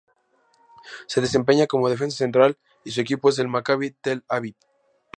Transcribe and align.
Se 1.11 1.21
desempeña 1.21 1.67
como 1.67 1.87
defensa 1.87 2.17
central 2.17 2.57
y 2.83 2.89
su 2.89 3.01
equipo 3.01 3.29
es 3.29 3.37
el 3.37 3.47
Maccabi 3.49 3.91
Tel 3.91 4.23
Aviv. 4.29 4.55